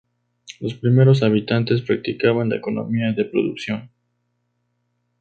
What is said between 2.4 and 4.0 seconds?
la economía de producción.